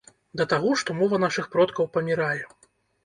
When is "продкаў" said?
1.57-1.91